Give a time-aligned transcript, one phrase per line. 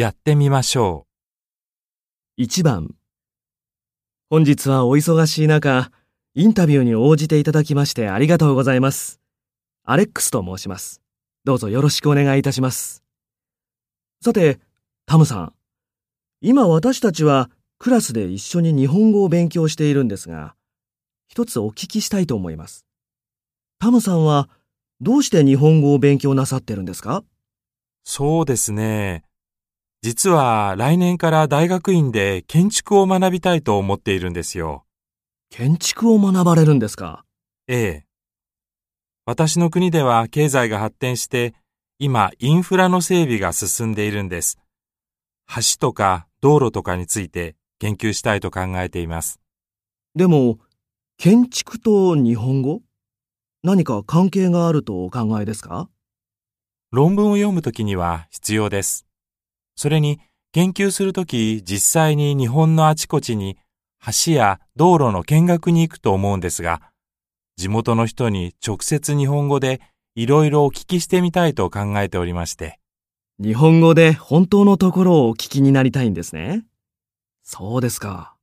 [0.00, 1.06] やってみましょ
[2.38, 2.94] 1番
[4.30, 5.92] 本日はお忙しい中、
[6.32, 9.20] インタビューに応じていただきましてありがとうございます。
[9.84, 11.02] アレックスと申します。
[11.44, 13.04] どうぞよろしくお願いいたします。
[14.24, 14.58] さて、
[15.04, 15.52] タムさん。
[16.40, 20.54] 今私たちはクラスで一緒に日本語を勉強しているんですが、
[21.28, 22.86] 一つお聞きしたいと思います。
[23.78, 24.48] タムさんは
[25.02, 27.18] どうして日本語を勉強なさってるんですか？
[27.18, 27.24] う。
[28.04, 29.24] そうですね。
[30.02, 34.86] 実は来年から大学院で建築を学びたいと思っているんですよ。
[35.50, 37.24] 建築を学ばれるんですか？
[37.68, 38.06] ええ。
[39.26, 41.54] 私の国では経済が発展して、
[41.98, 44.58] 今インフラの整備が進んでいるんです。
[45.54, 49.38] 橋とか道路とかについて研究したいと考えています。
[50.14, 50.58] でも、
[51.18, 52.80] 建築と日本語？
[53.62, 55.90] 何か関係があるとお考えですか？
[56.90, 59.06] 論文を読むときには必要です。
[59.80, 60.20] それに
[60.52, 63.56] 研究するとき実際に日本のあちこちに
[64.26, 66.82] 橋や道路の見学に行くと思うんですが、
[67.56, 69.80] 地元の人に直接日本語で
[70.14, 72.78] いろいろお聞きしてみたいと考えておりまして。
[73.42, 76.66] 日本語で本当のところをお聞きになりたいんですね。
[77.42, 78.34] そうですか。